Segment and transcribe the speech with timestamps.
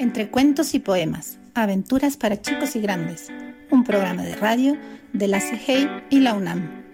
[0.00, 3.32] Entre cuentos y poemas, aventuras para chicos y grandes,
[3.72, 4.78] un programa de radio
[5.12, 6.84] de la CIGEI y la UNAM.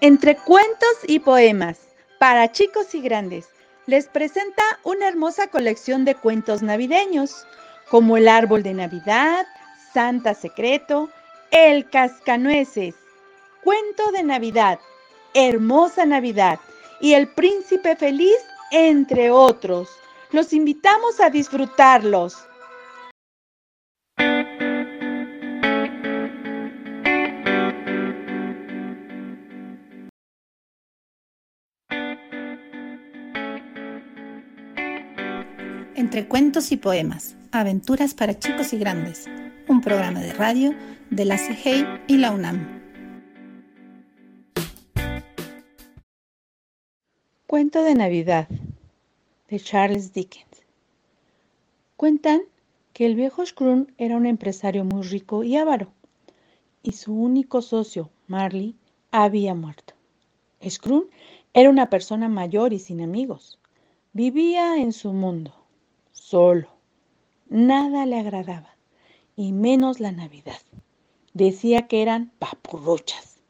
[0.00, 1.80] Entre cuentos y poemas,
[2.20, 3.48] para chicos y grandes,
[3.86, 7.44] les presenta una hermosa colección de cuentos navideños,
[7.90, 9.44] como El árbol de Navidad,
[9.92, 11.10] Santa Secreto,
[11.50, 12.94] El cascanueces,
[13.64, 14.78] Cuento de Navidad,
[15.34, 16.60] Hermosa Navidad
[17.00, 18.38] y El príncipe feliz,
[18.72, 19.90] entre otros.
[20.32, 22.48] Los invitamos a disfrutarlos.
[35.94, 39.26] Entre cuentos y poemas, aventuras para chicos y grandes,
[39.68, 40.74] un programa de radio
[41.10, 42.81] de la CIGEI y la UNAM.
[47.52, 48.48] Cuento de Navidad
[49.50, 50.64] de Charles Dickens.
[51.98, 52.40] Cuentan
[52.94, 55.92] que el viejo Scrooge era un empresario muy rico y avaro,
[56.82, 58.74] y su único socio, Marley,
[59.10, 59.92] había muerto.
[60.66, 61.10] Scrooge
[61.52, 63.58] era una persona mayor y sin amigos.
[64.14, 65.52] Vivía en su mundo,
[66.10, 66.68] solo.
[67.50, 68.78] Nada le agradaba,
[69.36, 70.62] y menos la Navidad.
[71.34, 73.40] Decía que eran papurruchas.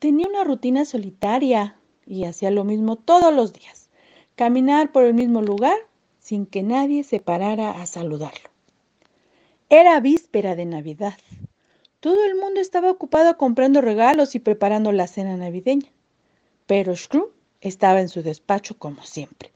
[0.00, 1.79] Tenía una rutina solitaria
[2.10, 3.88] y hacía lo mismo todos los días,
[4.34, 5.78] caminar por el mismo lugar
[6.18, 8.50] sin que nadie se parara a saludarlo.
[9.68, 11.14] Era víspera de Navidad.
[12.00, 15.88] Todo el mundo estaba ocupado comprando regalos y preparando la cena navideña.
[16.66, 19.52] Pero Scrooge estaba en su despacho como siempre,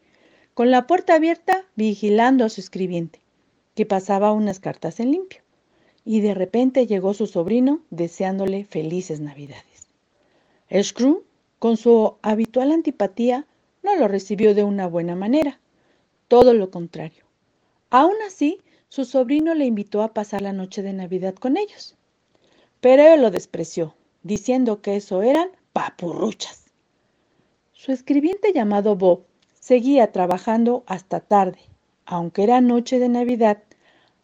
[0.55, 3.21] con la puerta abierta vigilando a su escribiente,
[3.75, 5.41] que pasaba unas cartas en limpio.
[6.05, 9.89] Y de repente llegó su sobrino deseándole felices Navidades.
[10.83, 11.25] Scrooge
[11.59, 13.47] con su habitual antipatía,
[13.83, 15.61] no lo recibió de una buena manera.
[16.29, 17.25] Todo lo contrario.
[17.91, 21.97] Aún así, su sobrino le invitó a pasar la noche de Navidad con ellos.
[22.81, 26.65] Pero él lo despreció, diciendo que eso eran papurruchas.
[27.73, 29.25] Su escribiente llamado Bob
[29.61, 31.59] seguía trabajando hasta tarde.
[32.07, 33.63] Aunque era noche de Navidad,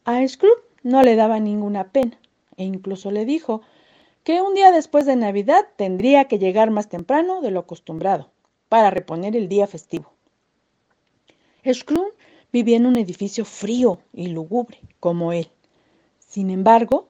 [0.04, 2.18] a Scrooge no le daba ninguna pena,
[2.56, 3.62] e incluso le dijo
[4.22, 8.30] que un día después de Navidad tendría que llegar más temprano de lo acostumbrado,
[8.68, 10.12] para reponer el día festivo.
[11.70, 12.14] Scrooge
[12.52, 15.50] vivía en un edificio frío y lúgubre, como él.
[16.18, 17.08] Sin embargo,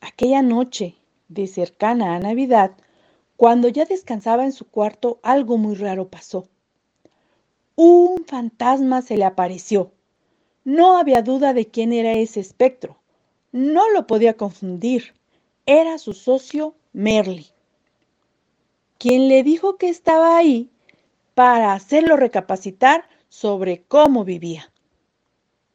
[0.00, 0.96] aquella noche
[1.28, 2.72] de cercana a Navidad,
[3.36, 6.48] cuando ya descansaba en su cuarto, algo muy raro pasó.
[7.74, 9.92] Un fantasma se le apareció.
[10.64, 12.98] No había duda de quién era ese espectro.
[13.50, 15.14] No lo podía confundir
[15.66, 17.46] era su socio Merly,
[18.98, 20.70] quien le dijo que estaba ahí
[21.34, 24.72] para hacerlo recapacitar sobre cómo vivía.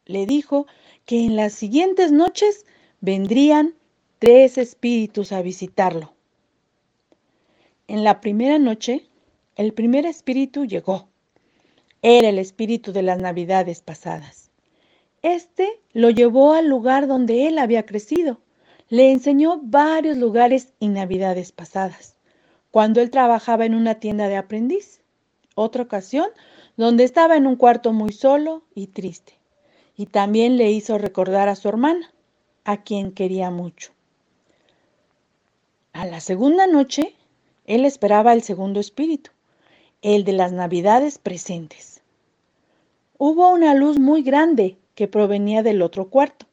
[0.06, 0.68] Le dijo
[1.06, 2.66] que en las siguientes noches
[3.02, 3.76] vendrían
[4.20, 6.14] tres espíritus a visitarlo.
[7.88, 9.08] En la primera noche,
[9.56, 11.08] el primer espíritu llegó.
[12.02, 14.52] Era el espíritu de las navidades pasadas.
[15.22, 18.40] Este lo llevó al lugar donde él había crecido
[18.90, 22.16] le enseñó varios lugares y navidades pasadas,
[22.72, 25.02] cuando él trabajaba en una tienda de aprendiz.
[25.56, 26.30] Otra ocasión,
[26.78, 29.34] donde estaba en un cuarto muy solo y triste.
[29.98, 32.14] Y también le hizo recordar a su hermana,
[32.64, 33.92] a quien quería mucho.
[35.92, 37.16] A la segunda noche,
[37.66, 39.32] él esperaba el segundo espíritu,
[40.02, 42.02] el de las navidades presentes.
[43.18, 46.46] Hubo una luz muy grande que provenía del otro cuarto.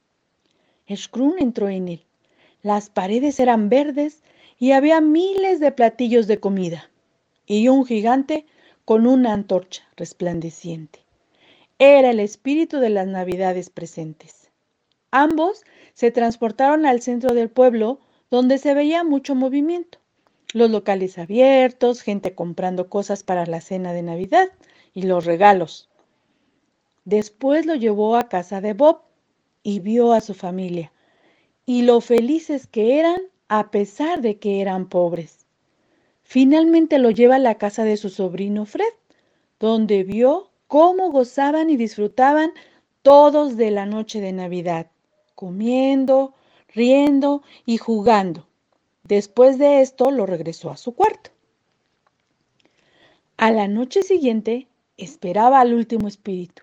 [0.96, 2.06] Scrooge entró en él
[2.64, 4.22] las paredes eran verdes
[4.58, 6.90] y había miles de platillos de comida
[7.46, 8.46] y un gigante
[8.86, 11.00] con una antorcha resplandeciente.
[11.78, 14.50] Era el espíritu de las navidades presentes.
[15.10, 19.98] Ambos se transportaron al centro del pueblo donde se veía mucho movimiento.
[20.54, 24.48] Los locales abiertos, gente comprando cosas para la cena de Navidad
[24.94, 25.90] y los regalos.
[27.04, 29.02] Después lo llevó a casa de Bob
[29.62, 30.93] y vio a su familia
[31.66, 35.46] y lo felices que eran a pesar de que eran pobres.
[36.22, 38.92] Finalmente lo lleva a la casa de su sobrino Fred,
[39.60, 42.52] donde vio cómo gozaban y disfrutaban
[43.02, 44.90] todos de la noche de Navidad,
[45.34, 46.34] comiendo,
[46.68, 48.46] riendo y jugando.
[49.04, 51.30] Después de esto lo regresó a su cuarto.
[53.36, 56.62] A la noche siguiente esperaba al último espíritu,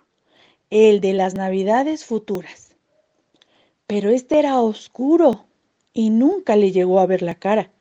[0.70, 2.71] el de las Navidades futuras.
[3.92, 5.48] Pero este era oscuro
[5.92, 7.72] y nunca le llegó a ver la cara,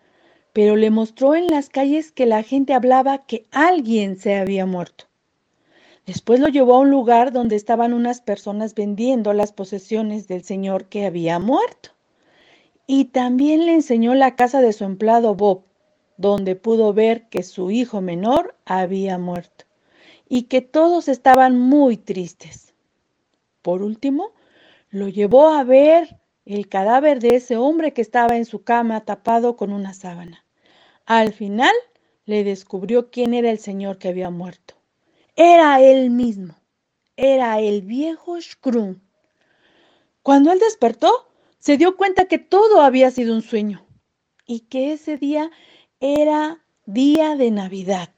[0.53, 5.05] pero le mostró en las calles que la gente hablaba que alguien se había muerto.
[6.07, 10.87] Después lo llevó a un lugar donde estaban unas personas vendiendo las posesiones del señor
[10.87, 11.91] que había muerto.
[12.89, 15.63] Y también le enseñó la casa de su empleado Bob,
[16.17, 19.65] donde pudo ver que su hijo menor había muerto
[20.29, 22.75] y que todos estaban muy tristes.
[23.63, 24.33] Por último,
[24.91, 29.57] lo llevó a ver el cadáver de ese hombre que estaba en su cama tapado
[29.57, 30.45] con una sábana.
[31.07, 31.73] Al final
[32.25, 34.75] le descubrió quién era el señor que había muerto.
[35.37, 36.57] Era él mismo.
[37.17, 39.01] Era el viejo Scrum.
[40.23, 41.29] Cuando él despertó,
[41.59, 43.87] se dio cuenta que todo había sido un sueño
[44.47, 45.51] y que ese día
[46.01, 48.11] era día de Navidad.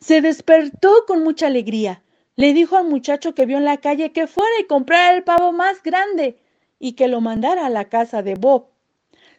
[0.00, 2.02] Se despertó con mucha alegría.
[2.38, 5.50] Le dijo al muchacho que vio en la calle que fuera y comprara el pavo
[5.50, 6.38] más grande
[6.78, 8.68] y que lo mandara a la casa de Bob.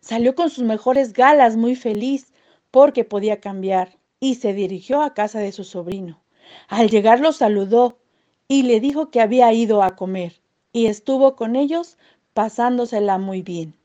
[0.01, 2.34] Salió con sus mejores galas muy feliz
[2.72, 6.22] porque podía cambiar y se dirigió a casa de su sobrino.
[6.68, 8.00] Al llegar lo saludó
[8.50, 10.42] y le dijo que había ido a comer
[10.74, 11.98] y estuvo con ellos
[12.34, 13.75] pasándosela muy bien.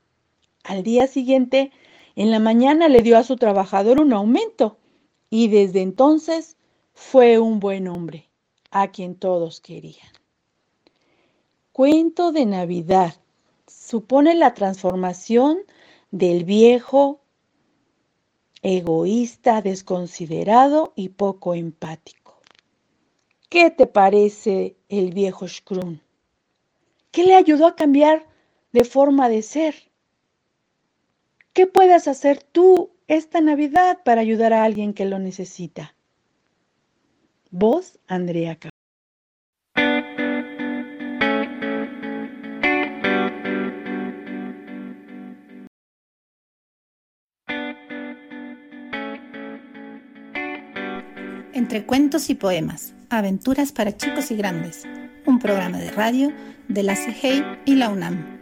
[0.64, 1.70] Al día siguiente,
[2.16, 4.76] en la mañana le dio a su trabajador un aumento
[5.31, 6.56] y desde entonces
[6.94, 8.28] fue un buen hombre,
[8.75, 10.11] a quien todos querían.
[11.71, 13.15] Cuento de Navidad
[13.69, 15.59] supone la transformación
[16.11, 17.21] del viejo
[18.62, 22.41] egoísta, desconsiderado y poco empático.
[23.49, 26.00] ¿Qué te parece el viejo Scrum?
[27.12, 28.26] ¿Qué le ayudó a cambiar
[28.73, 29.76] de forma de ser?
[31.53, 35.94] ¿Qué puedes hacer tú esta Navidad para ayudar a alguien que lo necesita?
[37.56, 38.58] Vos, Andrea
[51.52, 54.82] Entre cuentos y poemas, aventuras para chicos y grandes,
[55.24, 56.32] un programa de radio
[56.66, 58.33] de la CGI y la UNAM.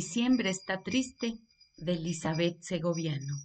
[0.00, 1.38] Diciembre está triste
[1.76, 3.36] de Elizabeth Segoviano.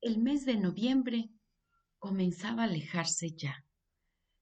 [0.00, 1.28] El mes de noviembre
[1.98, 3.66] comenzaba a alejarse ya,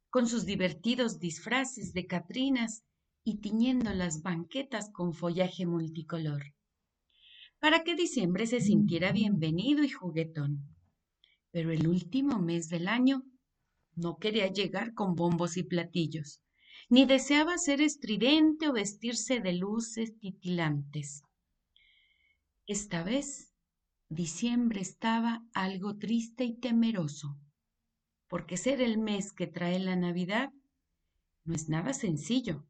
[0.08, 2.84] con sus divertidos disfraces de catrinas
[3.24, 6.54] y tiñendo las banquetas con follaje multicolor,
[7.58, 10.76] para que diciembre se sintiera bienvenido y juguetón.
[11.50, 13.24] Pero el último mes del año
[13.96, 16.40] no quería llegar con bombos y platillos,
[16.88, 21.22] ni deseaba ser estridente o vestirse de luces titilantes.
[22.66, 23.52] Esta vez,
[24.08, 27.38] diciembre estaba algo triste y temeroso
[28.28, 30.52] porque ser el mes que trae la Navidad
[31.44, 32.64] no es nada sencillo.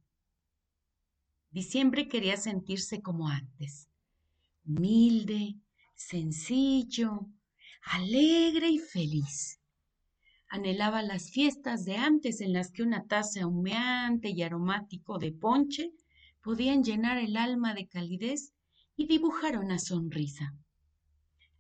[1.51, 3.89] Diciembre quería sentirse como antes,
[4.65, 5.57] humilde,
[5.97, 7.27] sencillo,
[7.83, 9.58] alegre y feliz.
[10.51, 15.93] Anhelaba las fiestas de antes en las que una taza humeante y aromático de ponche
[16.43, 18.55] podían llenar el alma de calidez
[18.97, 20.55] y dibujar una sonrisa.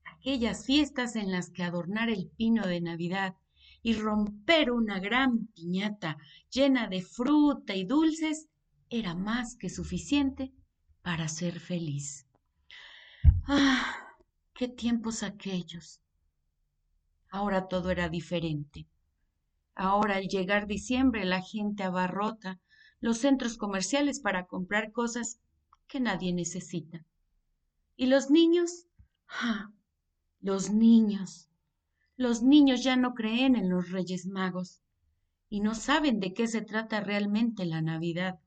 [0.04, 3.34] Aquellas fiestas en las que adornar el pino de Navidad
[3.82, 6.16] y romper una gran piñata
[6.50, 8.48] llena de fruta y dulces
[8.90, 10.52] era más que suficiente
[11.02, 12.26] para ser feliz.
[13.46, 14.16] Ah,
[14.54, 16.00] qué tiempos aquellos.
[17.30, 18.86] Ahora todo era diferente.
[19.74, 22.60] Ahora al llegar diciembre la gente abarrota
[23.00, 25.40] los centros comerciales para comprar cosas
[25.86, 27.04] que nadie necesita.
[27.96, 28.86] ¿Y los niños?
[29.28, 29.70] Ah,
[30.40, 31.48] los niños
[32.18, 34.82] los niños ya no creen en los Reyes Magos
[35.48, 38.40] y no saben de qué se trata realmente la Navidad.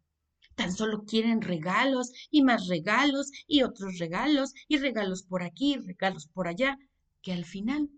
[0.55, 6.27] Tan solo quieren regalos y más regalos y otros regalos y regalos por aquí, regalos
[6.27, 6.77] por allá,
[7.21, 7.89] que al final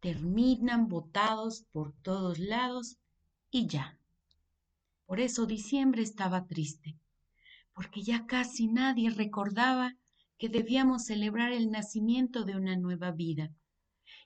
[0.00, 2.98] terminan botados por todos lados
[3.50, 3.98] y ya.
[5.06, 6.98] Por eso diciembre estaba triste,
[7.74, 9.96] porque ya casi nadie recordaba
[10.36, 13.52] que debíamos celebrar el nacimiento de una nueva vida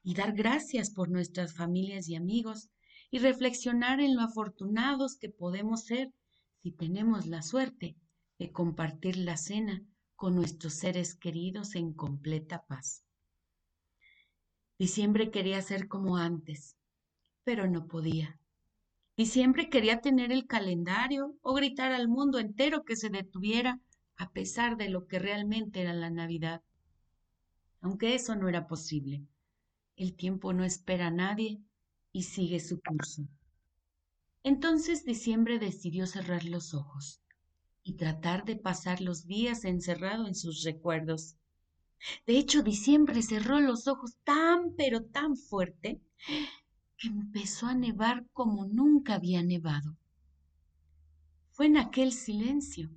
[0.03, 2.69] y dar gracias por nuestras familias y amigos
[3.11, 6.13] y reflexionar en lo afortunados que podemos ser
[6.63, 7.97] si tenemos la suerte
[8.39, 9.83] de compartir la cena
[10.17, 13.05] con nuestros seres queridos en completa paz.
[14.83, 16.77] Diciembre quería ser como antes,
[17.45, 18.41] pero no podía.
[19.17, 23.81] Diciembre quería tener el calendario o gritar al mundo entero que se detuviera
[24.17, 26.63] a pesar de lo que realmente era la Navidad.
[27.81, 29.25] Aunque eso no era posible.
[29.95, 31.63] El tiempo no espera a nadie
[32.11, 33.29] y sigue su curso.
[34.43, 37.23] Entonces diciembre decidió cerrar los ojos
[37.85, 41.37] y tratar de pasar los días encerrado en sus recuerdos.
[42.27, 46.01] De hecho, diciembre cerró los ojos tan pero tan fuerte
[46.99, 49.97] que empezó a nevar como nunca había nevado.
[51.51, 52.91] Fue en aquel silencio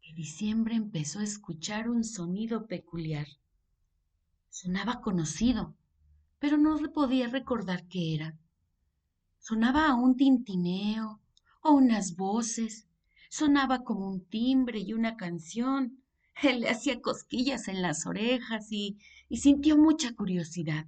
[0.00, 3.26] que diciembre empezó a escuchar un sonido peculiar.
[4.50, 5.74] Sonaba conocido,
[6.38, 8.38] pero no podía recordar qué era.
[9.38, 11.20] Sonaba a un tintineo
[11.62, 12.86] o unas voces,
[13.30, 16.01] sonaba como un timbre y una canción.
[16.42, 18.98] Le hacía cosquillas en las orejas y
[19.30, 20.86] sintió mucha curiosidad.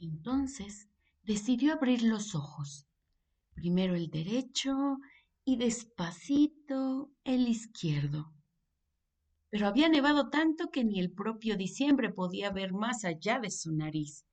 [0.00, 0.88] Entonces
[1.24, 2.86] decidió abrir los ojos,
[3.54, 4.98] primero el derecho
[5.44, 8.32] y despacito el izquierdo.
[9.50, 13.72] Pero había nevado tanto que ni el propio diciembre podía ver más allá de su
[13.72, 14.24] nariz,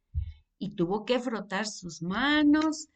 [0.60, 2.89] y tuvo que frotar sus manos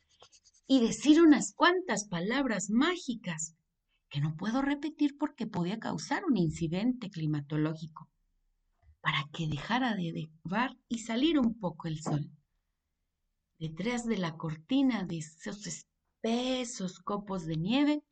[0.68, 3.56] y decir unas cuantas palabras mágicas
[4.10, 8.10] que no puedo repetir porque podía causar un incidente climatológico,
[9.02, 12.30] para que dejara de nevar y salir un poco el sol.
[13.60, 18.04] Detrás de la cortina de esos espesos copos de nieve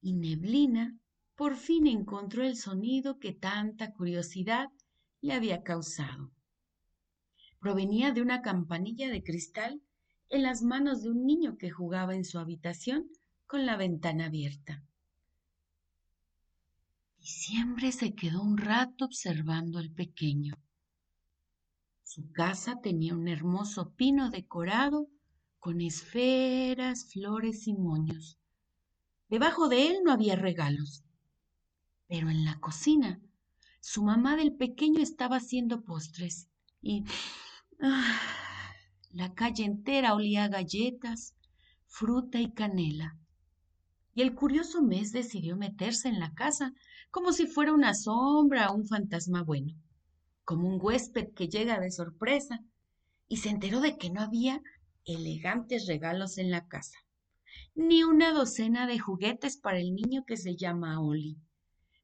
[0.00, 0.96] y neblina,
[1.34, 4.68] por fin encontró el sonido que tanta curiosidad
[5.20, 6.30] le había causado.
[7.58, 9.82] Provenía de una campanilla de cristal
[10.28, 13.10] en las manos de un niño que jugaba en su habitación
[13.54, 14.82] con la ventana abierta.
[17.20, 20.56] Diciembre se quedó un rato observando al pequeño.
[22.02, 25.06] Su casa tenía un hermoso pino decorado
[25.60, 28.40] con esferas, flores y moños.
[29.28, 31.04] Debajo de él no había regalos.
[32.08, 33.20] Pero en la cocina,
[33.78, 36.48] su mamá del pequeño estaba haciendo postres
[36.82, 37.04] y
[37.80, 38.20] ah,
[39.12, 41.36] la calle entera olía a galletas,
[41.86, 43.16] fruta y canela.
[44.14, 46.72] Y el curioso mes decidió meterse en la casa
[47.10, 49.74] como si fuera una sombra o un fantasma bueno,
[50.44, 52.60] como un huésped que llega de sorpresa,
[53.28, 54.60] y se enteró de que no había
[55.04, 56.98] elegantes regalos en la casa
[57.76, 61.38] ni una docena de juguetes para el niño que se llama Oli,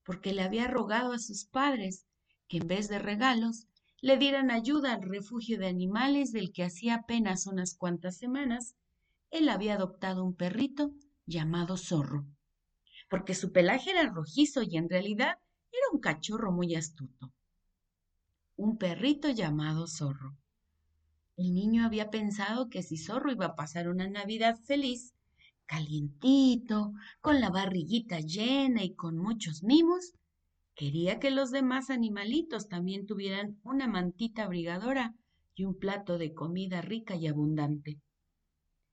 [0.05, 2.07] porque le había rogado a sus padres
[2.49, 3.67] que en vez de regalos
[4.01, 8.75] le dieran ayuda al refugio de animales del que hacía apenas unas cuantas semanas
[9.31, 10.93] él había adoptado un perrito
[11.31, 12.27] llamado Zorro,
[13.09, 15.39] porque su pelaje era rojizo y en realidad
[15.73, 17.33] era un cachorro muy astuto.
[18.57, 20.37] Un perrito llamado Zorro.
[21.37, 25.15] El niño había pensado que si Zorro iba a pasar una Navidad feliz,
[25.65, 30.13] calientito, con la barriguita llena y con muchos mimos,
[30.75, 35.15] quería que los demás animalitos también tuvieran una mantita abrigadora
[35.55, 38.01] y un plato de comida rica y abundante.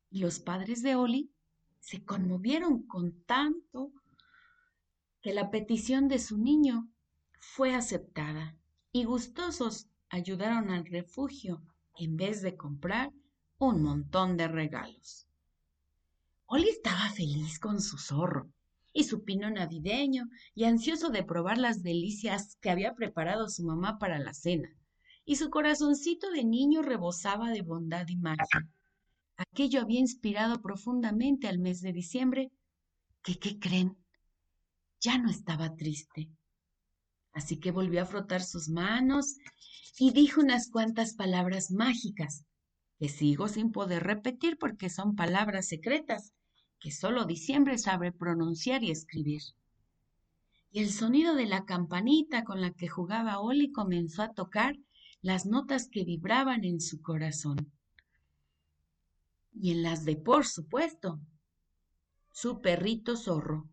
[0.10, 1.32] Y los padres de Oli
[1.80, 3.92] se conmovieron con tanto
[5.22, 6.90] que la petición de su niño
[7.40, 8.56] fue aceptada
[8.92, 11.62] y gustosos ayudaron al refugio
[11.96, 13.12] en vez de comprar
[13.58, 15.28] un montón de regalos.
[16.46, 18.50] Oli estaba feliz con su zorro
[18.94, 24.00] y su pino navideño y ansioso de probar las delicias que había preparado su mamá
[24.00, 24.70] para la cena.
[25.26, 28.68] Y su corazoncito de niño rebosaba de bondad y magia.
[29.38, 32.52] Aquello había inspirado profundamente al mes de diciembre,
[33.24, 33.96] que, ¿qué creen?
[35.00, 36.30] Ya no estaba triste.
[37.34, 39.36] Así que volvió a frotar sus manos
[40.00, 42.46] y dijo unas cuantas palabras mágicas,
[42.98, 46.34] que sigo sin poder repetir porque son palabras secretas
[46.80, 49.42] que solo diciembre sabe pronunciar y escribir.
[50.72, 54.76] Y el sonido de la campanita con la que jugaba Oli comenzó a tocar
[55.22, 57.72] las notas que vibraban en su corazón.
[59.60, 61.20] Y en las de, por supuesto,
[62.32, 63.68] su perrito zorro.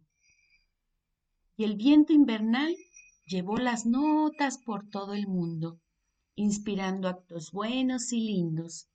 [1.56, 2.74] Y el viento invernal
[3.26, 5.80] llevó las notas por todo el mundo,
[6.34, 8.88] inspirando actos buenos y lindos,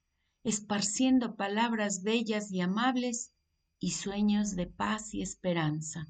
[0.44, 3.32] esparciendo palabras bellas y amables
[3.80, 6.08] y sueños de paz y esperanza.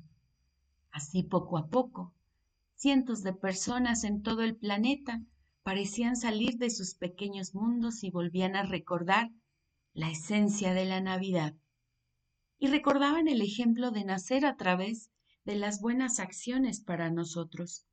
[0.91, 2.13] Así poco a poco,
[2.75, 5.21] cientos de personas en todo el planeta
[5.63, 9.29] parecían salir de sus pequeños mundos y volvían a recordar
[9.93, 11.55] la esencia de la Navidad.
[12.57, 15.11] Y recordaban el ejemplo de nacer a través
[15.45, 17.85] de las buenas acciones para nosotros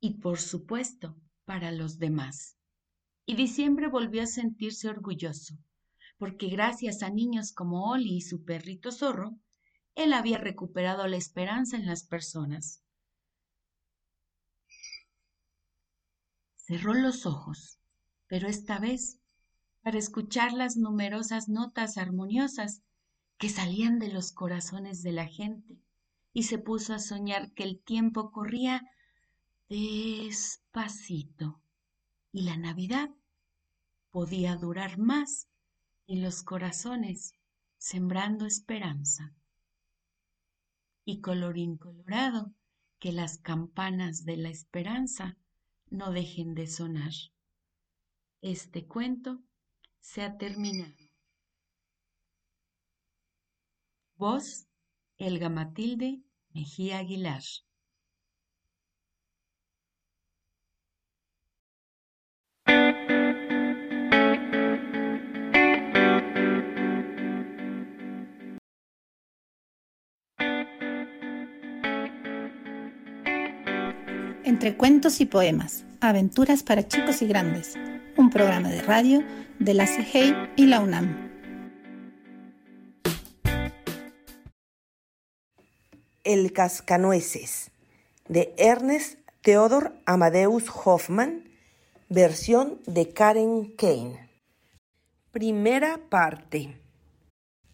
[0.00, 2.56] y por supuesto para los demás.
[3.24, 5.58] Y diciembre volvió a sentirse orgulloso
[6.18, 9.38] porque gracias a niños como Oli y su perrito zorro,
[9.94, 12.82] él había recuperado la esperanza en las personas.
[16.54, 17.78] Cerró los ojos,
[18.26, 19.20] pero esta vez
[19.86, 22.82] para escuchar las numerosas notas armoniosas
[23.38, 25.78] que salían de los corazones de la gente
[26.32, 28.82] y se puso a soñar que el tiempo corría
[29.68, 31.60] despacito
[32.32, 33.10] y la Navidad
[34.10, 35.46] podía durar más
[36.04, 37.36] y los corazones
[37.78, 39.36] sembrando esperanza.
[41.04, 42.52] Y colorín colorado,
[42.98, 45.36] que las campanas de la esperanza
[45.90, 47.12] no dejen de sonar.
[48.42, 49.45] Este cuento
[50.00, 50.94] se ha terminado.
[54.16, 54.66] Voz,
[55.18, 57.42] Elga Matilde Mejía Aguilar.
[74.56, 77.74] Entre cuentos y poemas, aventuras para chicos y grandes,
[78.16, 79.22] un programa de radio
[79.58, 81.30] de la CIGEI y la UNAM.
[86.24, 87.70] El cascanueces
[88.30, 91.50] de Ernest Theodor Amadeus Hoffman,
[92.08, 94.30] versión de Karen Kane.
[95.32, 96.80] Primera parte.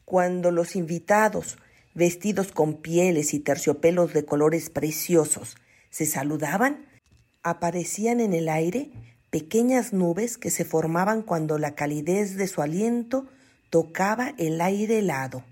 [0.05, 1.59] Cuando los invitados,
[1.95, 5.55] vestidos con pieles y terciopelos de colores preciosos,
[5.93, 6.87] se saludaban,
[7.43, 8.91] aparecían en el aire
[9.31, 13.27] pequeñas nubes que se formaban cuando la calidez de su aliento
[13.71, 15.45] tocaba el aire helado.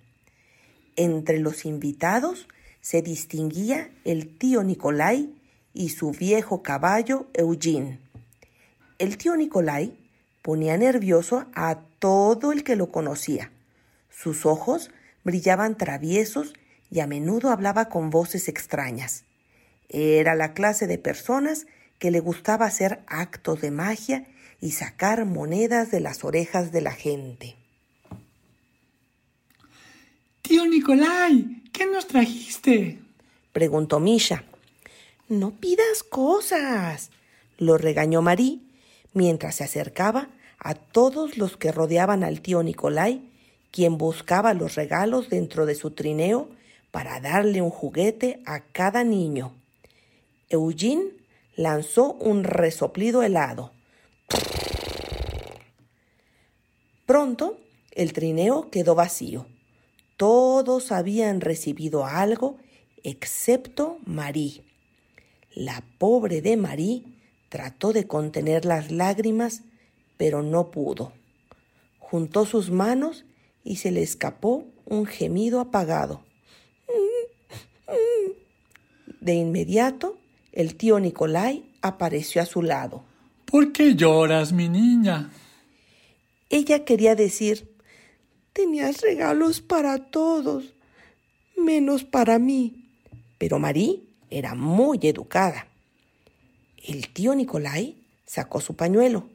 [0.96, 2.48] Entre los invitados
[2.80, 5.32] se distinguía el tío Nicolai
[5.74, 8.00] y su viejo caballo Eugene.
[8.98, 9.94] El tío Nicolai
[10.42, 13.52] ponía nervioso a todo el que lo conocía.
[14.08, 14.90] Sus ojos
[15.22, 16.54] brillaban traviesos
[16.90, 19.24] y a menudo hablaba con voces extrañas.
[19.90, 21.66] Era la clase de personas
[21.98, 24.24] que le gustaba hacer actos de magia
[24.60, 27.56] y sacar monedas de las orejas de la gente.
[30.42, 32.98] Tío Nicolai, ¿qué nos trajiste?
[33.52, 34.44] preguntó Misha.
[35.28, 37.10] No pidas cosas,
[37.58, 38.62] lo regañó Marí
[39.12, 43.22] mientras se acercaba a todos los que rodeaban al tío Nicolai,
[43.70, 46.48] quien buscaba los regalos dentro de su trineo
[46.90, 49.59] para darle un juguete a cada niño.
[50.50, 51.12] Eugene
[51.54, 53.72] lanzó un resoplido helado.
[57.06, 57.58] Pronto
[57.92, 59.46] el trineo quedó vacío.
[60.16, 62.58] Todos habían recibido algo
[63.02, 64.64] excepto Marí.
[65.54, 67.16] La pobre de Marí
[67.48, 69.62] trató de contener las lágrimas,
[70.16, 71.12] pero no pudo.
[71.98, 73.24] Juntó sus manos
[73.64, 76.22] y se le escapó un gemido apagado.
[79.20, 80.19] De inmediato
[80.52, 83.04] el tío Nicolai apareció a su lado.
[83.44, 85.30] ¿Por qué lloras, mi niña?
[86.48, 87.68] Ella quería decir,
[88.52, 90.74] tenías regalos para todos,
[91.56, 92.88] menos para mí.
[93.38, 95.66] Pero Marí era muy educada.
[96.76, 99.28] El tío Nicolai sacó su pañuelo.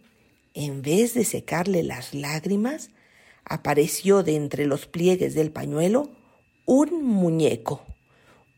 [0.53, 2.89] En vez de secarle las lágrimas,
[3.43, 6.09] apareció de entre los pliegues del pañuelo
[6.65, 7.85] un muñeco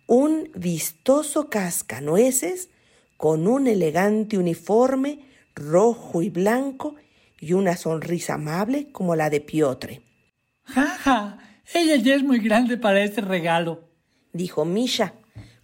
[0.07, 2.69] un vistoso cascanueces
[3.17, 5.19] con un elegante uniforme
[5.53, 6.95] rojo y blanco
[7.39, 10.01] y una sonrisa amable como la de Piotre.
[10.63, 11.39] ¡Ja, ja!
[11.73, 13.83] Ella ya es muy grande para este regalo,
[14.31, 15.13] dijo Misha,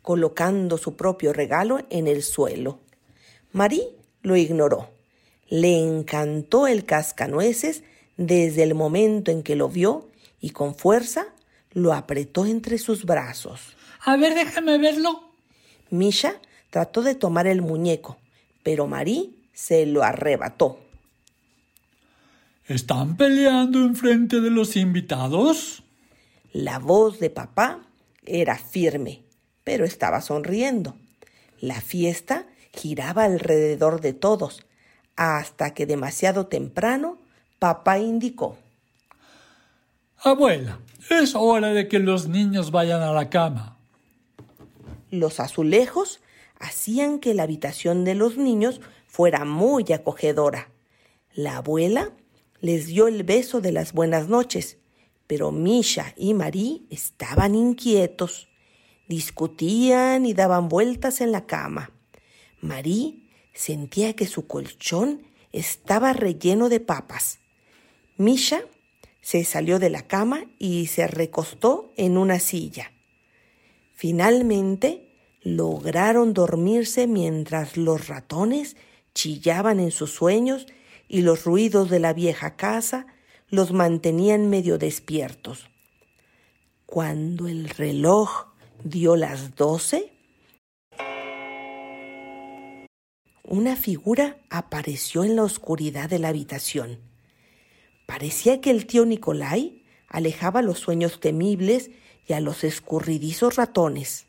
[0.02, 2.82] colocando su propio regalo en el suelo.
[3.54, 3.88] Marí
[4.22, 4.90] lo ignoró.
[5.48, 7.84] Le encantó el cascanueces
[8.18, 10.10] desde el momento en que lo vio
[10.42, 11.28] y con fuerza
[11.72, 13.78] lo apretó entre sus brazos.
[14.06, 15.32] A ver, déjame verlo.
[15.90, 16.36] Misha
[16.70, 18.18] trató de tomar el muñeco,
[18.62, 20.80] pero Marí se lo arrebató.
[22.68, 25.84] ¿Están peleando enfrente de los invitados?
[26.52, 27.80] La voz de papá
[28.26, 29.24] era firme,
[29.64, 30.96] pero estaba sonriendo.
[31.60, 34.66] La fiesta giraba alrededor de todos,
[35.16, 37.20] hasta que demasiado temprano
[37.60, 38.58] papá indicó.
[40.18, 43.78] Abuela, es hora de que los niños vayan a la cama.
[45.14, 46.22] Los azulejos
[46.58, 50.72] hacían que la habitación de los niños fuera muy acogedora.
[51.36, 52.14] La abuela
[52.62, 54.80] les dio el beso de las buenas noches,
[55.28, 58.48] pero Misha y Marí estaban inquietos.
[59.08, 61.92] Discutían y daban vueltas en la cama.
[62.60, 67.38] Marí sentía que su colchón estaba relleno de papas.
[68.18, 68.64] Misha
[69.22, 72.94] se salió de la cama y se recostó en una silla.
[74.04, 78.76] Finalmente lograron dormirse mientras los ratones
[79.14, 80.68] chillaban en sus sueños
[81.08, 83.08] y los ruidos de la vieja casa
[83.48, 85.70] los mantenían medio despiertos.
[86.86, 88.48] Cuando el reloj
[88.84, 90.12] dio las doce,
[93.46, 97.00] una figura apareció en la oscuridad de la habitación.
[98.06, 101.90] Parecía que el tío Nicolai alejaba los sueños temibles
[102.28, 104.26] y a los escurridizos ratones.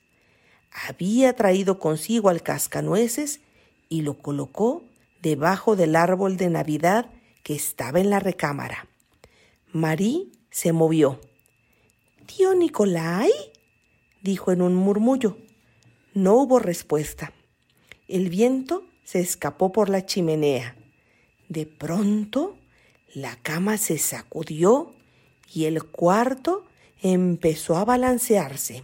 [0.89, 3.41] Había traído consigo al cascanueces
[3.89, 4.83] y lo colocó
[5.23, 7.11] debajo del árbol de Navidad
[7.43, 8.89] que estaba en la recámara.
[9.73, 11.21] Marí se movió.
[12.27, 13.31] ¿Tío Nicolai?
[14.23, 15.37] dijo en un murmullo.
[16.15, 17.33] No hubo respuesta.
[18.09, 20.77] El viento se escapó por la chimenea.
[21.49, 22.57] De pronto,
[23.15, 24.95] la cama se sacudió
[25.53, 26.65] y el cuarto
[27.05, 28.83] empezó a balancearse.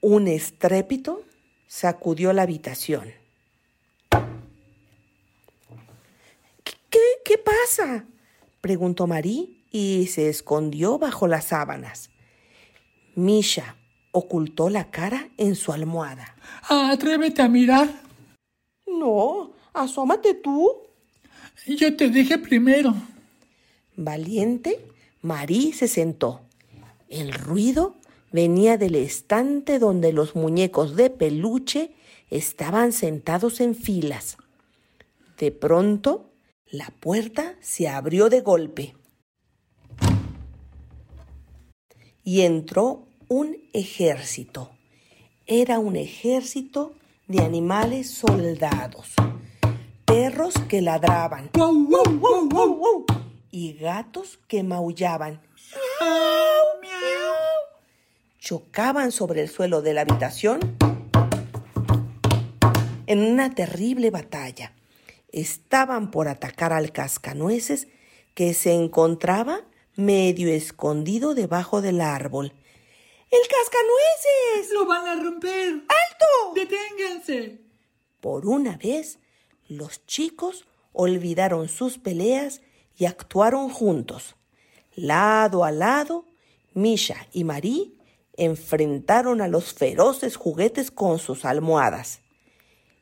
[0.00, 1.22] Un estrépito
[1.68, 3.12] sacudió la habitación.
[6.90, 8.04] ¿Qué, qué pasa?
[8.60, 12.10] preguntó Marí y se escondió bajo las sábanas.
[13.14, 13.76] Misha
[14.10, 16.34] ocultó la cara en su almohada.
[16.68, 17.88] Atrévete a mirar.
[18.88, 20.68] No, asómate tú.
[21.66, 22.92] Yo te dije primero.
[24.00, 24.80] Valiente,
[25.20, 26.40] Marí se sentó.
[27.10, 27.96] El ruido
[28.32, 31.92] venía del estante donde los muñecos de peluche
[32.30, 34.38] estaban sentados en filas.
[35.38, 36.30] De pronto,
[36.64, 38.94] la puerta se abrió de golpe
[42.24, 44.70] y entró un ejército.
[45.46, 46.94] Era un ejército
[47.28, 49.12] de animales soldados,
[50.06, 51.50] perros que ladraban
[53.50, 55.40] y gatos que maullaban.
[58.38, 60.76] Chocaban sobre el suelo de la habitación
[63.06, 64.72] en una terrible batalla.
[65.32, 67.88] Estaban por atacar al cascanueces
[68.34, 69.62] que se encontraba
[69.96, 72.52] medio escondido debajo del árbol.
[73.30, 74.72] ¡El cascanueces!
[74.72, 75.72] ¡Lo van a romper!
[75.74, 76.54] ¡Alto!
[76.54, 77.60] ¡Deténganse!
[78.20, 79.18] Por una vez,
[79.68, 82.60] los chicos olvidaron sus peleas
[83.00, 84.36] y actuaron juntos.
[84.94, 86.26] Lado a lado,
[86.74, 87.96] Misha y Marí
[88.36, 92.20] enfrentaron a los feroces juguetes con sus almohadas.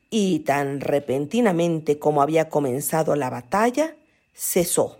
[0.09, 3.97] Y tan repentinamente como había comenzado la batalla,
[4.33, 4.99] cesó.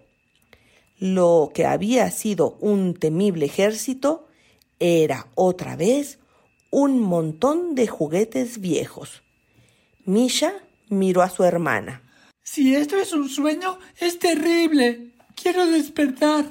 [0.99, 4.27] Lo que había sido un temible ejército
[4.81, 6.19] era otra vez
[6.71, 9.23] un montón de juguetes viejos.
[10.05, 10.55] Misha
[10.89, 12.03] miró a su hermana.
[12.51, 15.13] Si esto es un sueño, es terrible.
[15.35, 16.47] Quiero despertar.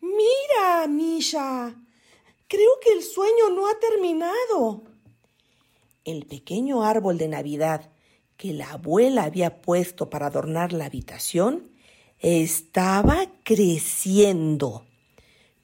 [0.00, 1.74] Mira, Misha.
[2.48, 4.84] Creo que el sueño no ha terminado.
[6.06, 7.90] El pequeño árbol de Navidad
[8.38, 11.70] que la abuela había puesto para adornar la habitación
[12.18, 14.86] estaba creciendo.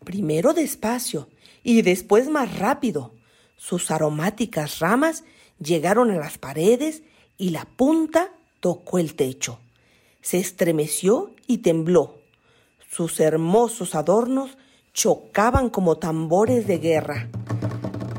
[0.05, 1.31] Primero despacio
[1.63, 3.15] y después más rápido.
[3.57, 5.25] Sus aromáticas ramas
[5.59, 7.03] llegaron a las paredes
[7.39, 8.31] y la punta
[8.65, 9.59] tocó el techo.
[10.23, 12.15] Se estremeció y tembló.
[12.91, 14.57] Sus hermosos adornos
[14.95, 17.29] chocaban como tambores de guerra.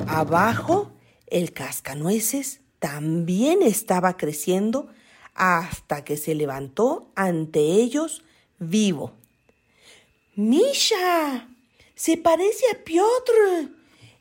[0.06, 0.92] Abajo,
[1.26, 4.88] el cascanueces también estaba creciendo
[5.34, 8.22] hasta que se levantó ante ellos
[8.60, 9.14] vivo.
[10.36, 11.50] ¡Misha!
[11.96, 13.72] Se parece a Piotr,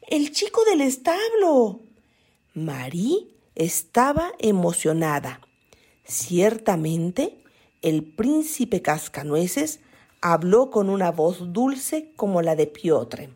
[0.09, 1.81] el chico del establo.
[2.55, 5.43] Marí estaba emocionada.
[6.05, 7.43] Ciertamente,
[7.83, 9.81] el príncipe Cascanueces
[10.21, 13.31] habló con una voz dulce como la de Piotr.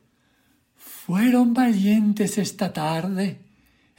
[0.76, 3.40] Fueron valientes esta tarde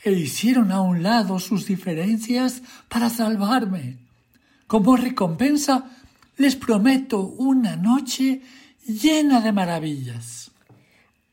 [0.04, 3.98] e hicieron a un lado sus diferencias para salvarme.
[4.68, 5.90] Como recompensa,
[6.38, 8.42] les prometo una noche
[8.88, 10.52] llena de maravillas.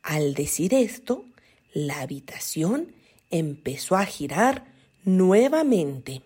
[0.03, 1.25] Al decir esto,
[1.73, 2.93] la habitación
[3.31, 4.65] empezó a girar
[5.05, 6.23] nuevamente.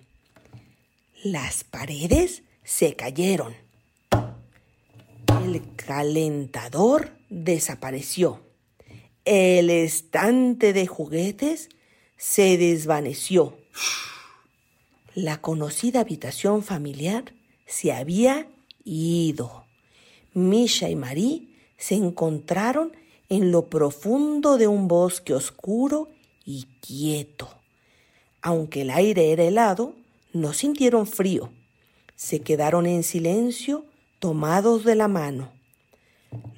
[1.23, 3.55] Las paredes se cayeron.
[5.45, 8.41] El calentador desapareció.
[9.27, 11.69] El estante de juguetes
[12.17, 13.59] se desvaneció.
[15.15, 17.35] La conocida habitación familiar
[17.67, 18.49] se había
[18.83, 19.67] ido.
[20.33, 22.97] Misha y Marí se encontraron
[23.29, 26.09] en lo profundo de un bosque oscuro
[26.47, 27.51] y quieto.
[28.41, 30.01] Aunque el aire era helado,
[30.33, 31.53] no sintieron frío.
[32.17, 33.87] Se quedaron en silencio,
[34.19, 35.53] tomados de la mano.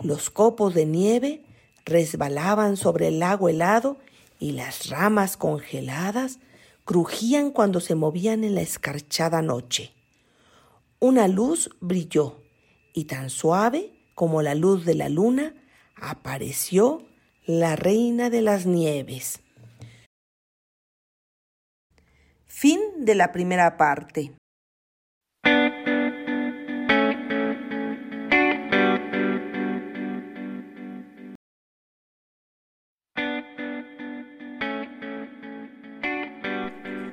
[0.02, 1.44] Los copos de nieve
[1.84, 3.98] resbalaban sobre el lago helado
[4.38, 6.38] y las ramas congeladas
[6.84, 9.92] crujían cuando se movían en la escarchada noche.
[10.98, 12.42] Una luz brilló
[12.92, 15.54] y tan suave como la luz de la luna
[15.96, 17.06] apareció
[17.46, 19.41] la reina de las nieves.
[22.62, 24.30] Fin de la primera parte.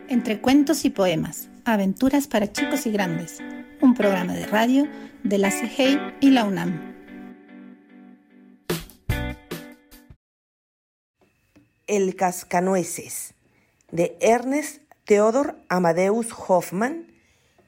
[0.07, 3.39] Entre cuentos y poemas, aventuras para chicos y grandes,
[3.81, 4.87] un programa de radio
[5.23, 6.95] de la CIGEI y la UNAM.
[11.87, 13.33] El cascanueces
[13.91, 17.07] de Ernest Theodor Amadeus Hoffman,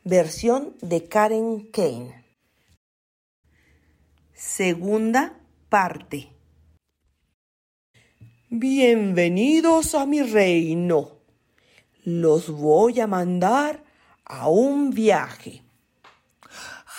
[0.04, 2.24] versión de Karen Kane.
[4.32, 6.32] Segunda parte.
[8.48, 11.18] Bienvenidos a mi reino.
[12.04, 13.84] Los voy a mandar
[14.24, 15.64] a un viaje.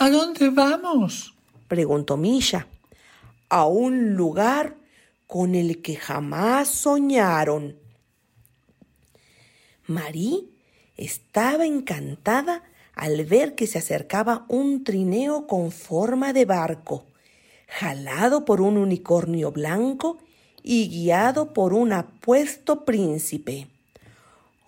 [0.00, 1.36] ¿A dónde vamos?
[1.68, 2.66] preguntó Misha.
[3.48, 4.76] A un lugar
[5.28, 7.81] con el que jamás soñaron.
[9.86, 10.50] Marí
[10.96, 12.62] estaba encantada
[12.94, 17.06] al ver que se acercaba un trineo con forma de barco,
[17.68, 20.18] jalado por un unicornio blanco
[20.62, 23.68] y guiado por un apuesto príncipe.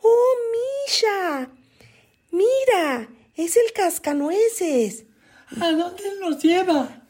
[0.03, 0.35] ¡Oh,
[0.87, 1.51] Misha!
[2.31, 3.09] ¡Mira!
[3.37, 5.05] Es el cascanueces.
[5.61, 7.03] ¿A dónde nos lleva?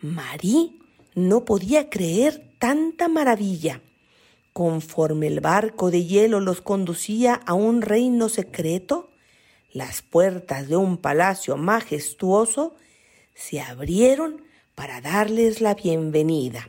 [0.00, 0.80] Marí
[1.14, 3.82] no podía creer tanta maravilla.
[4.52, 9.10] Conforme el barco de hielo los conducía a un reino secreto,
[9.72, 12.74] las puertas de un palacio majestuoso
[13.34, 14.42] se abrieron
[14.74, 16.68] para darles la bienvenida.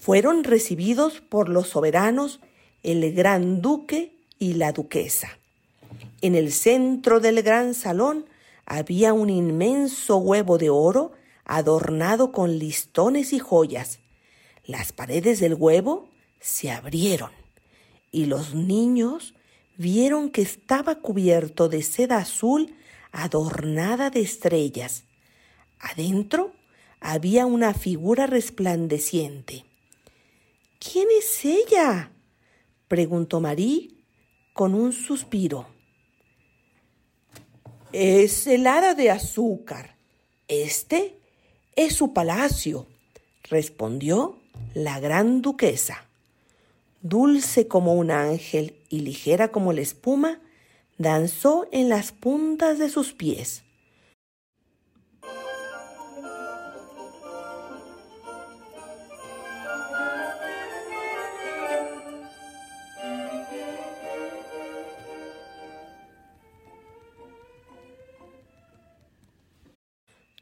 [0.00, 2.40] Fueron recibidos por los soberanos
[2.82, 5.38] el gran duque y la duquesa.
[6.20, 8.26] En el centro del gran salón
[8.66, 11.12] había un inmenso huevo de oro
[11.44, 14.00] adornado con listones y joyas.
[14.64, 16.09] Las paredes del huevo
[16.40, 17.30] se abrieron
[18.10, 19.34] y los niños
[19.76, 22.74] vieron que estaba cubierto de seda azul
[23.12, 25.04] adornada de estrellas.
[25.78, 26.52] Adentro
[27.00, 29.64] había una figura resplandeciente.
[30.78, 32.12] ¿Quién es ella?
[32.88, 34.04] preguntó Marí
[34.52, 35.68] con un suspiro.
[37.92, 39.96] Es el hada de azúcar.
[40.48, 41.20] Este
[41.76, 42.86] es su palacio,
[43.44, 44.38] respondió
[44.74, 46.09] la gran duquesa
[47.02, 50.40] dulce como un ángel y ligera como la espuma,
[50.98, 53.64] danzó en las puntas de sus pies.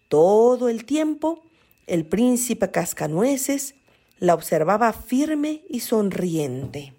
[0.09, 1.43] Todo el tiempo,
[1.87, 3.75] el príncipe Cascanueces
[4.21, 6.95] la observaba firme y sonriente.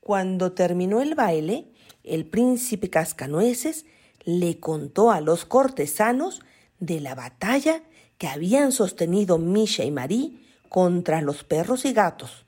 [0.00, 1.72] Cuando terminó el baile,
[2.04, 3.86] el príncipe Cascanueces
[4.24, 6.42] le contó a los cortesanos
[6.78, 7.82] de la batalla
[8.18, 12.44] que habían sostenido Misha y Marí contra los perros y gatos.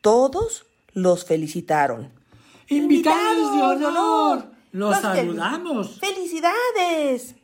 [0.00, 2.10] Todos los felicitaron.
[2.68, 4.46] ¡Invitados de honor!
[4.72, 5.98] ¡Los, saludamos!
[6.00, 7.36] ¡Felicidades!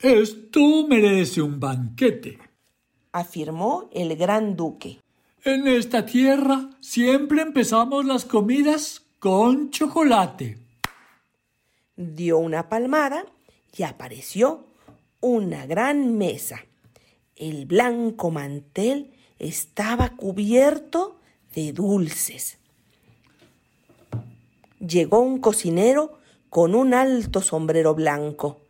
[0.00, 2.47] Esto merece un banquete
[3.12, 5.00] afirmó el gran duque.
[5.44, 10.58] En esta tierra siempre empezamos las comidas con chocolate.
[11.96, 13.24] Dio una palmada
[13.76, 14.66] y apareció
[15.20, 16.64] una gran mesa.
[17.36, 21.18] El blanco mantel estaba cubierto
[21.54, 22.58] de dulces.
[24.80, 26.18] Llegó un cocinero
[26.50, 28.60] con un alto sombrero blanco.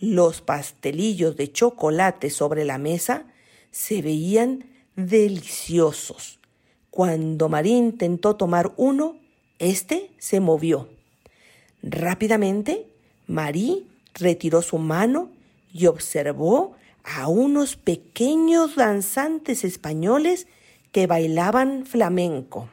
[0.00, 3.26] Los pastelillos de chocolate sobre la mesa
[3.72, 6.38] se veían deliciosos.
[6.90, 9.16] Cuando María intentó tomar uno,
[9.58, 10.88] éste se movió.
[11.82, 12.86] Rápidamente,
[13.26, 15.30] Marí retiró su mano
[15.72, 20.46] y observó a unos pequeños danzantes españoles
[20.92, 22.68] que bailaban flamenco.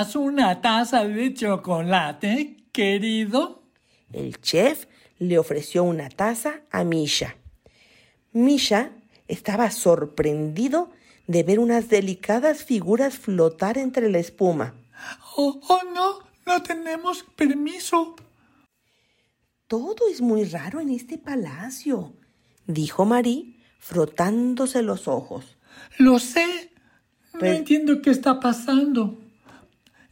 [0.00, 3.64] ¿Gustas una taza de chocolate, querido?
[4.10, 4.86] El chef
[5.18, 7.36] le ofreció una taza a Misha.
[8.32, 8.92] Misha
[9.28, 10.88] estaba sorprendido
[11.26, 14.72] de ver unas delicadas figuras flotar entre la espuma.
[15.36, 18.16] Oh, oh, no, no tenemos permiso.
[19.66, 22.14] Todo es muy raro en este palacio,
[22.66, 25.58] dijo Marie, frotándose los ojos.
[25.98, 26.72] Lo sé.
[27.34, 29.18] No entiendo qué está pasando.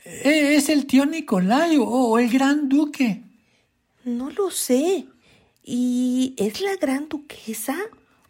[0.08, 3.22] ¿E-, ¿Es el tío Nicolai o el gran duque?
[4.04, 5.06] No lo sé.
[5.62, 7.76] ¿Y es la gran duquesa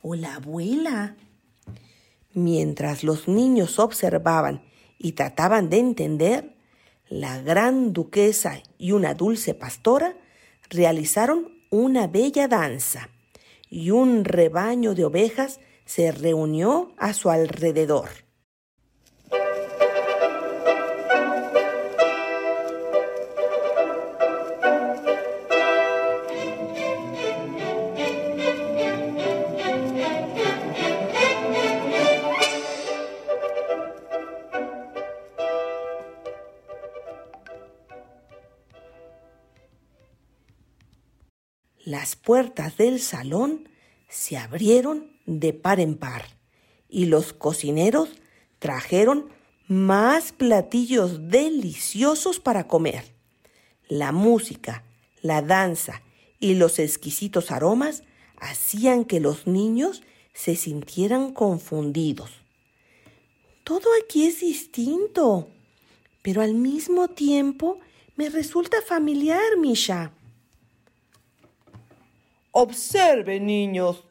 [0.02, 1.14] o la abuela?
[2.34, 4.62] Mientras los niños observaban
[4.98, 6.56] y trataban de entender,
[7.08, 10.16] la gran duquesa y una dulce pastora
[10.68, 13.08] realizaron una bella danza
[13.70, 18.27] y un rebaño de ovejas se reunió a su alrededor.
[42.08, 43.68] Las puertas del salón
[44.08, 46.24] se abrieron de par en par
[46.88, 48.08] y los cocineros
[48.58, 49.28] trajeron
[49.66, 53.12] más platillos deliciosos para comer.
[53.88, 54.84] La música,
[55.20, 56.00] la danza
[56.40, 58.04] y los exquisitos aromas
[58.38, 62.30] hacían que los niños se sintieran confundidos.
[63.64, 65.50] Todo aquí es distinto,
[66.22, 67.80] pero al mismo tiempo
[68.16, 70.14] me resulta familiar, Misha.
[72.60, 74.02] Observe, niños,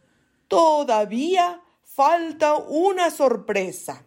[0.47, 4.05] todavía falta una sorpresa,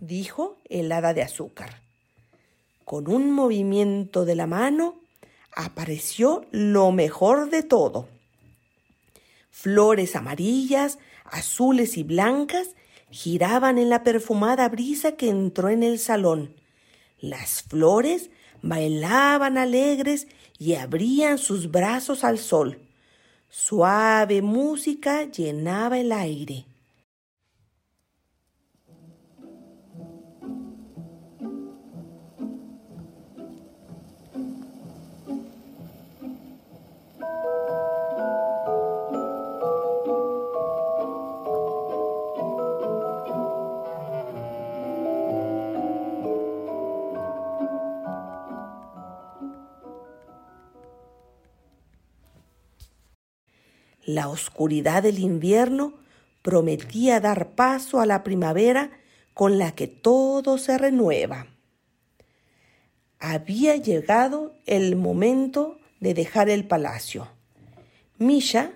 [0.00, 1.82] dijo el hada de azúcar.
[2.86, 5.02] Con un movimiento de la mano
[5.54, 8.08] apareció lo mejor de todo.
[9.50, 12.76] Flores amarillas, azules y blancas
[13.10, 16.56] giraban en la perfumada brisa que entró en el salón.
[17.20, 18.30] Las flores
[18.62, 20.26] bailaban alegres
[20.58, 22.83] y abrían sus brazos al sol.
[23.56, 26.64] Suave música llenaba el aire.
[54.14, 55.94] La oscuridad del invierno
[56.40, 58.92] prometía dar paso a la primavera
[59.34, 61.48] con la que todo se renueva.
[63.18, 67.26] Había llegado el momento de dejar el palacio.
[68.16, 68.70] Misha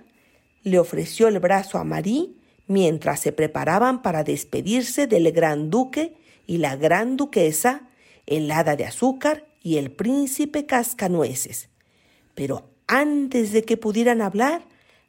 [0.64, 2.30] le ofreció el brazo a Marie
[2.66, 6.16] mientras se preparaban para despedirse del gran duque
[6.48, 7.88] y la gran duquesa,
[8.26, 11.68] el hada de azúcar y el príncipe cascanueces.
[12.34, 14.66] Pero antes de que pudieran hablar,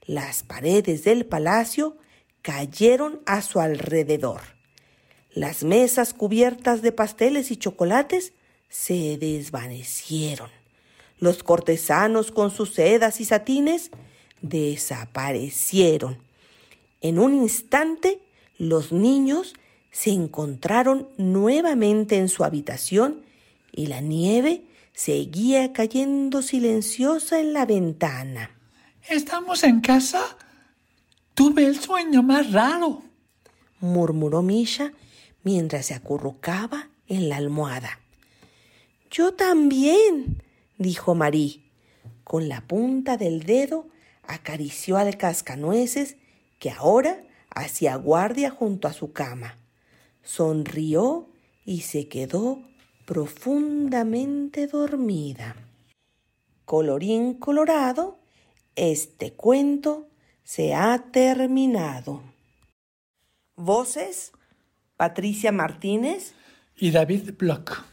[0.09, 1.95] las paredes del palacio
[2.41, 4.41] cayeron a su alrededor.
[5.35, 8.33] Las mesas cubiertas de pasteles y chocolates
[8.69, 10.49] se desvanecieron.
[11.19, 13.91] Los cortesanos con sus sedas y satines
[14.41, 16.17] desaparecieron.
[17.01, 18.19] En un instante,
[18.57, 19.53] los niños
[19.91, 23.21] se encontraron nuevamente en su habitación
[23.71, 28.58] y la nieve seguía cayendo silenciosa en la ventana.
[29.07, 30.21] ¿Estamos en casa?
[31.33, 33.01] Tuve el sueño más raro,
[33.79, 34.91] murmuró Misha
[35.43, 37.99] mientras se acurrucaba en la almohada.
[39.09, 40.43] Yo también,
[40.77, 41.65] dijo Marí.
[42.23, 43.87] Con la punta del dedo
[44.27, 46.17] acarició al cascanueces
[46.59, 49.57] que ahora hacía guardia junto a su cama.
[50.21, 51.29] Sonrió
[51.65, 52.61] y se quedó
[53.05, 55.55] profundamente dormida.
[56.65, 58.18] Colorín colorado,
[58.79, 60.09] este cuento
[60.43, 62.23] se ha terminado.
[63.55, 64.31] Voces,
[64.95, 66.33] Patricia Martínez
[66.77, 67.88] y David Bloch.